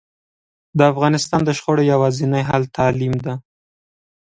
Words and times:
د 0.77 0.79
افغانستان 0.91 1.41
د 1.45 1.49
شخړو 1.57 1.83
یواځینی 1.93 2.41
حل 2.49 2.63
تعلیم 2.77 3.15
ده 3.25 3.33